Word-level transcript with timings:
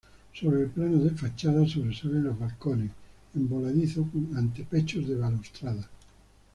Sobre 0.33 0.61
el 0.61 0.69
plano 0.71 0.97
de 0.97 1.11
fachada 1.11 1.63
sobresalen 1.67 2.23
los 2.23 2.39
balcones 2.39 2.89
en 3.35 3.47
voladizo 3.47 4.03
con 4.11 4.35
antepechos 4.35 5.07
de 5.07 5.15
balaustrada. 5.15 5.87